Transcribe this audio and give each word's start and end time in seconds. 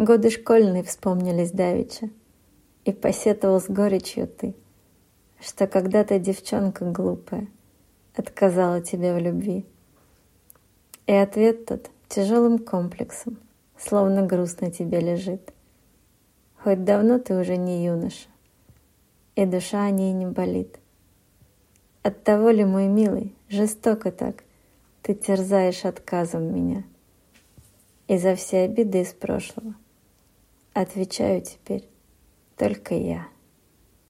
Годы 0.00 0.30
школьные 0.30 0.82
вспомнились 0.82 1.50
давеча, 1.50 2.08
И 2.86 2.92
посетовал 2.92 3.60
с 3.60 3.66
горечью 3.66 4.28
ты, 4.28 4.54
Что 5.38 5.66
когда-то 5.66 6.18
девчонка 6.18 6.86
глупая 6.86 7.48
Отказала 8.16 8.80
тебе 8.80 9.12
в 9.12 9.18
любви. 9.18 9.66
И 11.06 11.12
ответ 11.12 11.66
тот 11.66 11.90
тяжелым 12.08 12.58
комплексом, 12.60 13.36
Словно 13.76 14.24
груз 14.24 14.58
на 14.62 14.70
тебе 14.70 15.00
лежит. 15.00 15.52
Хоть 16.64 16.82
давно 16.82 17.18
ты 17.18 17.38
уже 17.38 17.58
не 17.58 17.84
юноша, 17.84 18.30
И 19.36 19.44
душа 19.44 19.84
о 19.84 19.90
ней 19.90 20.14
не 20.14 20.24
болит. 20.24 20.78
От 22.02 22.24
того 22.24 22.48
ли, 22.48 22.64
мой 22.64 22.86
милый, 22.86 23.34
жестоко 23.50 24.12
так 24.12 24.44
Ты 25.02 25.12
терзаешь 25.12 25.84
отказом 25.84 26.54
меня? 26.54 26.84
И 28.08 28.16
за 28.16 28.34
все 28.34 28.60
обиды 28.60 29.02
из 29.02 29.12
прошлого 29.12 29.74
Отвечаю 30.72 31.42
теперь 31.42 31.88
только 32.56 32.94
я. 32.94 33.28